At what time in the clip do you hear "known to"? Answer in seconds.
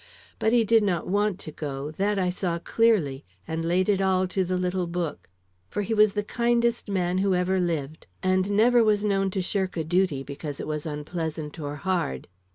9.05-9.43